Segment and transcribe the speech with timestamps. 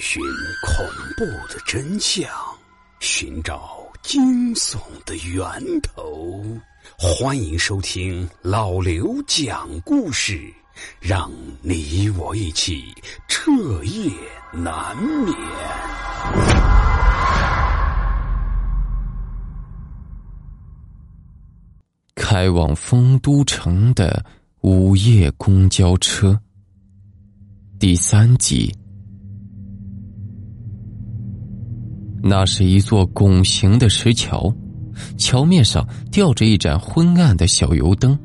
[0.00, 0.22] 寻
[0.62, 0.86] 恐
[1.16, 2.28] 怖的真相，
[3.00, 6.42] 寻找惊悚的源头。
[6.98, 10.52] 欢迎收听老刘讲故事，
[11.00, 12.84] 让你我一起
[13.28, 13.50] 彻
[13.84, 14.10] 夜
[14.52, 15.36] 难眠。
[22.14, 24.24] 开往丰都城的
[24.62, 26.40] 午夜公交车，
[27.78, 28.74] 第三集。
[32.22, 34.52] 那是一座拱形的石桥，
[35.18, 38.16] 桥面上吊着一盏昏暗的小油灯，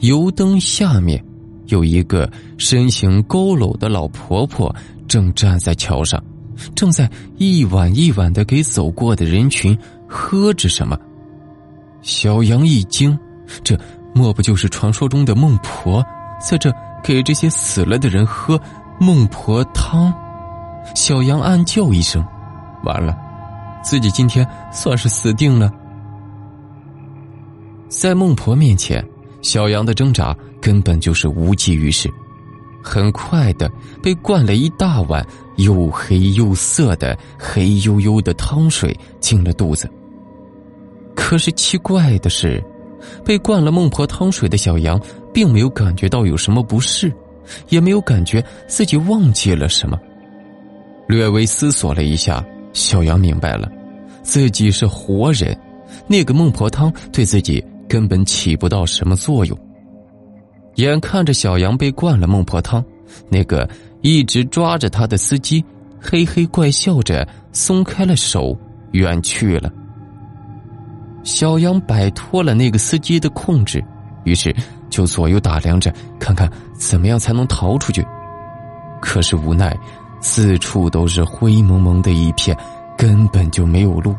[0.00, 1.24] 油灯下面
[1.66, 4.74] 有一个身形佝偻的老婆婆，
[5.06, 6.22] 正站在桥上，
[6.74, 9.78] 正在一碗一碗的给走过的人群
[10.08, 10.98] 喝着什么。
[12.02, 13.16] 小杨一惊，
[13.62, 13.78] 这
[14.12, 16.04] 莫不就是传说中的孟婆，
[16.40, 18.60] 在这给这些死了的人喝
[18.98, 20.12] 孟婆汤？
[20.96, 22.24] 小杨暗叫一声。
[22.84, 23.16] 完了，
[23.82, 25.72] 自己今天算是死定了。
[27.88, 29.04] 在孟婆面前，
[29.42, 32.10] 小杨的挣扎根本就是无济于事，
[32.82, 33.70] 很快的
[34.02, 39.90] 被灌了一大碗又黑又涩的黑黝黝的汤水进了肚子。
[41.14, 42.64] 可是奇怪的是，
[43.24, 44.98] 被灌了孟婆汤水的小杨
[45.32, 47.12] 并没有感觉到有什么不适，
[47.68, 49.98] 也没有感觉自己忘记了什么。
[51.08, 52.42] 略微思索了一下。
[52.72, 53.70] 小杨明白了，
[54.22, 55.56] 自己是活人，
[56.06, 59.58] 那个孟婆汤对自己根本起不到什么作用。
[60.76, 62.82] 眼看着小杨被灌了孟婆汤，
[63.28, 63.68] 那个
[64.00, 65.62] 一直抓着他的司机
[66.00, 68.56] 嘿嘿怪笑着松开了手，
[68.92, 69.70] 远去了。
[71.22, 73.84] 小杨摆脱了那个司机的控制，
[74.24, 74.54] 于是
[74.88, 78.04] 就左右打量着，看看怎么样才能逃出去。
[79.00, 79.76] 可是无奈。
[80.22, 82.56] 四处都是灰蒙蒙的一片，
[82.96, 84.14] 根本就没有路。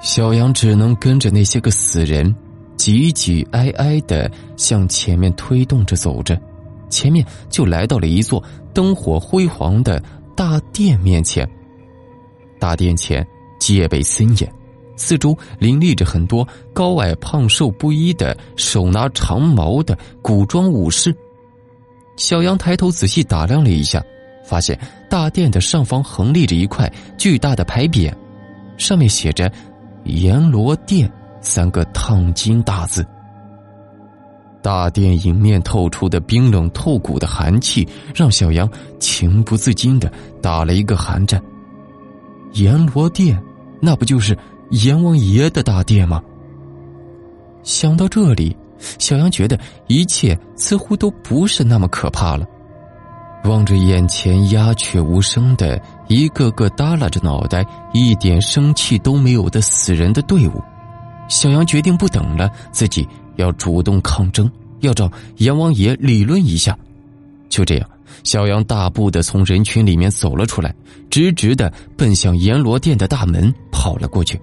[0.00, 2.34] 小杨只能跟着那些个死人，
[2.76, 6.40] 挤挤挨挨的向前面推动着走着，
[6.88, 8.42] 前面就来到了一座
[8.72, 10.02] 灯火辉煌的
[10.34, 11.48] 大殿面前。
[12.58, 13.26] 大殿前
[13.60, 14.50] 戒备森严，
[14.96, 21.14] 四周林立着很多高矮胖瘦不一的手拿长矛的古装武士。
[22.16, 24.02] 小杨抬头仔细打量了一下，
[24.44, 24.78] 发现
[25.08, 28.12] 大殿的上方横立着一块巨大的牌匾，
[28.78, 29.50] 上面写着
[30.04, 31.10] “阎罗殿”
[31.40, 33.06] 三个烫金大字。
[34.62, 38.68] 大殿迎面透出的冰冷透骨的寒气，让小杨
[38.98, 40.10] 情不自禁的
[40.42, 41.40] 打了一个寒战。
[42.54, 43.40] 阎罗殿，
[43.80, 44.36] 那不就是
[44.70, 46.20] 阎王爷的大殿吗？
[47.62, 48.56] 想到这里。
[48.78, 52.46] 小杨觉得一切似乎都不是那么可怕了。
[53.44, 60.60] 望着眼前鸦雀无声的一个个耷拉着脑袋、一点生气都没有的死人的队伍，
[61.28, 63.06] 小杨决定不等了，自己
[63.36, 64.50] 要主动抗争，
[64.80, 66.76] 要找阎王爷理论一下。
[67.48, 67.88] 就这样，
[68.24, 70.74] 小杨大步的从人群里面走了出来，
[71.08, 74.40] 直直的奔向阎罗殿的大门跑了过去。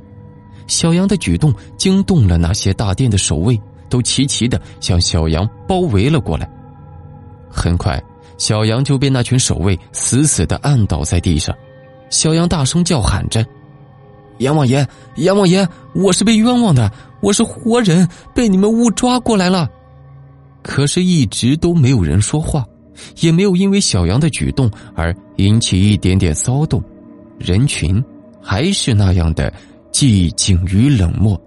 [0.68, 3.60] 小杨的举动惊动了那些大殿的守卫。
[3.94, 6.50] 都齐齐的向小杨包围了过来。
[7.48, 8.04] 很快，
[8.40, 11.56] 小杨就被那群守卫死死的按倒在地上。
[12.10, 13.46] 小杨大声叫喊着
[14.40, 14.88] ：“阎王爷，
[15.18, 19.70] 阎王爷，我是被冤枉的，我是活人，被你们误抓过来了。”
[20.64, 22.66] 可是，一直都没有人说话，
[23.20, 26.84] 也没有因为小杨的举动而引起一点点骚动。
[27.38, 28.04] 人群
[28.42, 29.54] 还是那样的
[29.92, 31.40] 寂静与冷漠。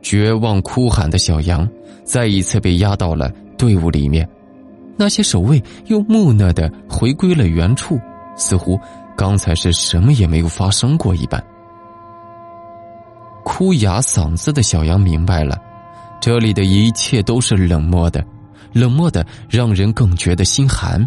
[0.00, 1.68] 绝望哭喊的小羊
[2.04, 4.28] 再一次被压到了队伍里面，
[4.96, 7.98] 那些守卫又木讷的回归了原处，
[8.36, 8.78] 似乎
[9.16, 11.42] 刚才是什么也没有发生过一般。
[13.44, 15.58] 哭哑嗓子的小羊明白了，
[16.20, 18.24] 这里的一切都是冷漠的，
[18.72, 21.06] 冷漠的让人更觉得心寒。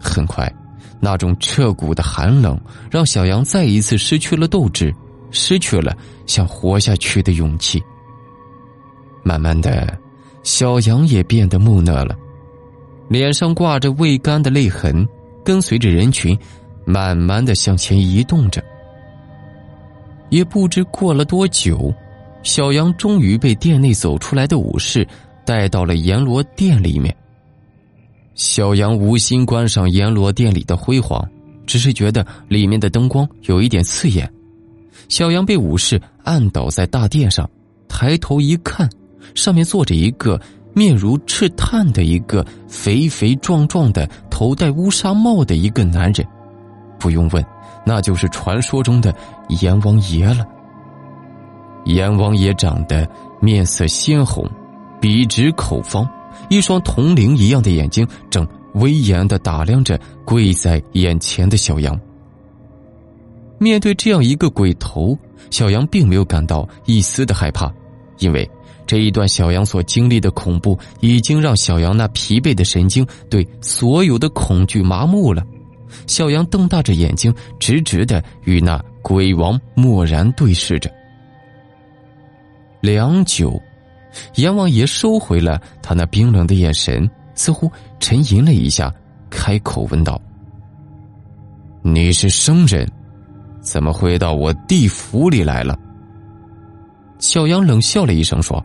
[0.00, 0.52] 很快，
[0.98, 2.58] 那种彻骨的寒冷
[2.90, 4.94] 让小羊再一次失去了斗志。
[5.34, 5.96] 失去了
[6.26, 7.82] 想活下去的勇气。
[9.22, 9.98] 慢慢的，
[10.42, 12.16] 小杨也变得木讷了，
[13.08, 15.06] 脸上挂着未干的泪痕，
[15.44, 16.36] 跟随着人群，
[16.84, 18.62] 慢慢的向前移动着。
[20.30, 21.94] 也不知过了多久，
[22.42, 25.06] 小杨终于被店内走出来的武士
[25.44, 27.14] 带到了阎罗殿里面。
[28.34, 31.22] 小杨无心观赏阎罗殿里的辉煌，
[31.66, 34.28] 只是觉得里面的灯光有一点刺眼。
[35.08, 37.48] 小杨被武士按倒在大殿上，
[37.86, 38.88] 抬头一看，
[39.34, 40.40] 上面坐着一个
[40.74, 46.26] 面如赤炭的一个肥肥壮壮的、头戴乌纱帽的一个男人。
[46.98, 47.44] 不用问，
[47.84, 49.14] 那就是传说中的
[49.48, 50.46] 阎王爷了。
[51.84, 53.08] 阎王爷长得
[53.40, 54.48] 面色鲜红，
[55.00, 56.08] 笔直口方，
[56.48, 61.98] 一双铜铃一样的眼睛正威严的打量着跪在眼前的小杨。
[63.58, 65.18] 面对这样一个鬼头，
[65.50, 67.68] 小杨并没有感到一丝的害怕，
[68.18, 68.48] 因为
[68.92, 75.42] 这一段小杨所经历的恐怖，已经让小杨那疲惫的神经对所有的恐惧麻木了。
[76.06, 80.92] 小杨瞪大着眼睛，直直的与那鬼王默然对视着。
[82.82, 83.58] 良久，
[84.34, 88.92] 阎王爷收回了他那冰冷的眼神，似乎沉吟了一下，
[89.30, 90.20] 开口问道
[91.80, 92.86] ：“你是生人？”
[93.62, 95.78] 怎么会到我地府里来了？
[97.20, 98.62] 小杨冷笑了一声说：“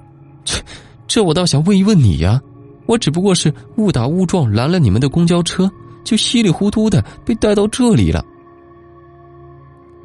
[1.08, 2.42] 这，我倒想问一问你呀。
[2.86, 5.70] 我只不过是误打误撞拦了你们的公交车，
[6.04, 8.24] 就稀里糊涂的被带到这里了。”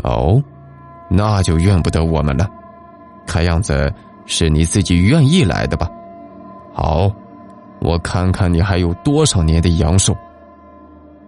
[0.02, 0.42] 哦，
[1.10, 2.48] 那就怨不得我们了。
[3.26, 3.92] 看样子
[4.26, 5.88] 是你自己愿意来的吧？
[6.72, 7.10] 好，
[7.80, 10.16] 我看看你还有多少年的阳寿。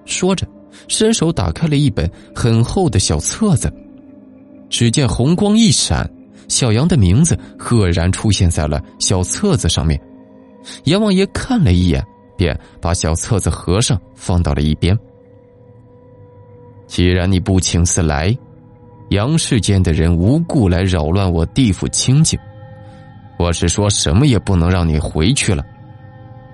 [0.05, 0.47] 说着。
[0.89, 3.73] 伸手打开了一本很厚的小册子，
[4.69, 6.05] 只见红光一闪，
[6.49, 10.01] 小杨的名字赫然出现在了小册子上面。
[10.85, 12.05] 阎王爷看了一眼，
[12.37, 14.99] 便把小册子合上，放到了一边。
[16.87, 18.37] 既然你不请自来，
[19.11, 22.39] 阳世间的人无故来扰乱我地府清静，
[23.39, 25.65] 我是说什么也不能让你回去了。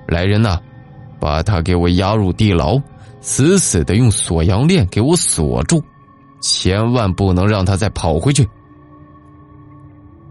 [0.08, 0.58] 来人呐，
[1.18, 2.80] 把他给我押入地牢。
[3.22, 5.84] 死死的用锁阳链给我锁住，
[6.40, 8.48] 千万不能让他再跑回去。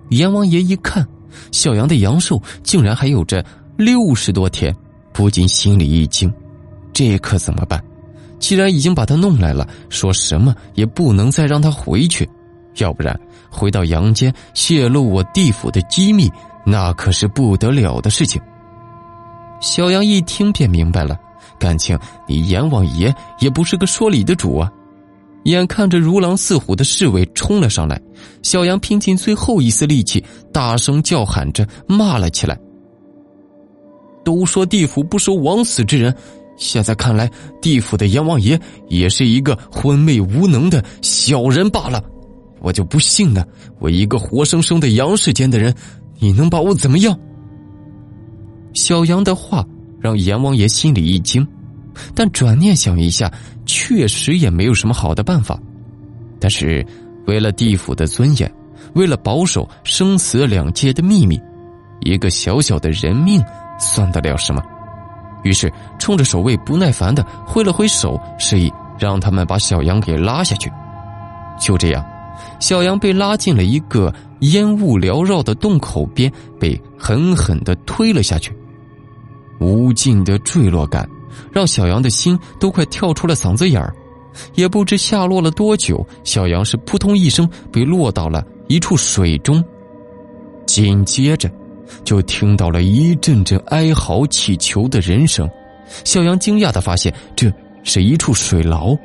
[0.10, 1.08] 阎王爷一看，
[1.52, 3.44] 小杨的阳寿竟然还有着
[3.78, 4.76] 六十多天，
[5.14, 6.32] 不禁心里一惊，
[6.94, 7.84] 这可怎么办？
[8.40, 12.28] 既然已经把他弄来了，说什么也不能再让他回去，
[12.78, 13.20] 要不然
[13.50, 16.32] 回到阳间泄露我地府的机密，
[16.66, 18.42] 那可是不得了的事情。
[19.62, 21.18] 小杨一听便明白了。
[21.60, 24.72] 感情你阎王爷也不是个说理的主啊！
[25.44, 28.00] 眼看着如狼似虎的侍卫冲了上来，
[28.42, 32.60] 小杨拼尽最后一丝力气，大声叫喊着骂了起来
[34.24, 36.14] ：“都说地府不收枉死之人，
[36.58, 37.30] 现在看来，
[37.62, 42.04] 地府的阎王爷也是一个昏昧无能的小人罢了！
[42.62, 43.46] 我就不信呢，
[43.80, 45.74] 我一个活生生的阳世间的人，
[46.20, 47.18] 你能把我怎么样？”
[48.74, 49.66] 小杨的话。
[50.02, 51.46] 让阎王爷心里一惊，
[52.16, 53.30] 但转念想一下，
[53.70, 55.58] 确实也没有什么好的办法。
[56.40, 56.84] 但是，
[57.28, 58.52] 为了地府的尊严，
[58.96, 61.40] 为了保守生死两界的秘密，
[62.02, 63.40] 一个小小的人命
[63.78, 64.64] 算得了什么？
[65.44, 70.72] 于是，冲着守卫不耐烦的挥了挥手，示意让他们把小杨给拉下去。
[71.60, 72.04] 就这样，
[72.60, 78.52] 小杨被拉进了一个烟雾缭绕的洞口边，被狠狠的推了下去。
[79.60, 81.08] 无尽的坠落感，
[81.52, 83.94] 让小杨的心都快跳出了嗓子眼儿。
[84.56, 89.64] 也不知下落了多久，小杨是扑通一声被落到了一处水中。
[90.66, 91.50] 紧接着，
[92.04, 95.50] 就听到了一阵阵哀嚎乞求的人声。
[96.06, 97.52] 小杨惊讶的发现，这
[97.84, 98.96] 是一处水牢。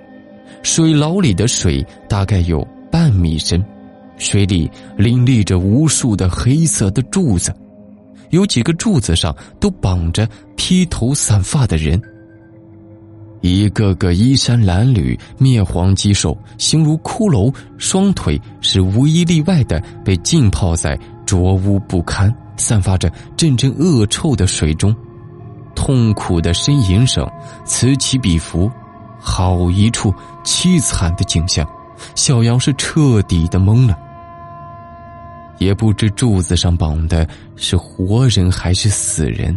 [0.63, 3.65] 水牢里的水大概有半米深，
[4.19, 7.53] 水里林立着无数的黑色的柱子。
[8.31, 12.01] 有几个柱子上都绑着披头散发的人，
[13.45, 24.97] 一个个衣衫褴褛、面黄肌瘦、形如骷髅，双腿是无一例外的被浸泡在浊污不堪、散发着阵阵恶臭的水中，
[25.75, 27.31] 痛苦的呻吟声
[27.67, 28.71] 此起彼伏，
[29.21, 30.11] 好一处
[30.43, 31.69] 凄惨的景象！
[32.15, 33.95] 小杨是彻底的懵了。
[35.59, 39.55] 也不知柱子上绑的是活人还是死人，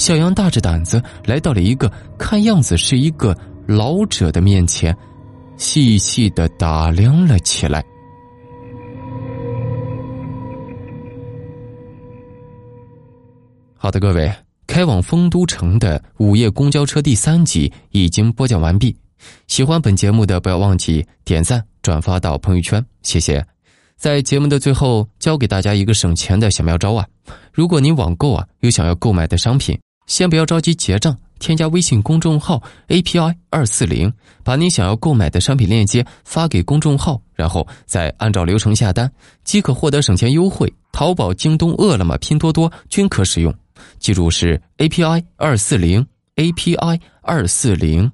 [0.00, 4.96] 小杨大着胆子来到了一个看样子是一个老者的面前，
[5.58, 7.84] 细细的打量了起来。
[13.76, 14.32] 好的，各位，
[14.66, 18.96] 开往丰都城的午夜公交车第三集已经播讲完毕，
[19.48, 23.44] 喜欢本节目的不要忘记点赞转发到朋友圈，谢谢。
[23.98, 27.06] 在节目的最后，教给大家一个省钱的小妙招啊！
[27.52, 29.78] 如果您网购啊有想要购买的商品，
[30.10, 34.12] 先不要着急结账，添加微信公众号 API 二四零，
[34.42, 39.08] 把你想要购买的商品链接发给公众号，然后再按照流程下单，
[39.44, 40.70] 即可获得省钱优惠。
[40.90, 43.54] 淘宝、京东、饿了么、拼多多均可使用。
[44.00, 48.10] 记住是 API 二四零 API 二四零。